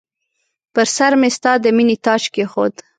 پر 0.73 0.85
سرمې 0.95 1.29
ستا 1.37 1.51
د 1.63 1.65
مییني 1.75 1.97
تاج 2.05 2.21
کښېښود 2.33 2.73